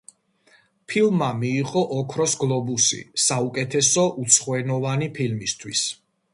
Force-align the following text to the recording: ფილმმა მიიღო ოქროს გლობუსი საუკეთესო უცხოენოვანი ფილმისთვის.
ფილმმა 0.93 1.27
მიიღო 1.41 1.83
ოქროს 1.97 2.33
გლობუსი 2.45 3.01
საუკეთესო 3.27 4.09
უცხოენოვანი 4.25 5.15
ფილმისთვის. 5.19 5.89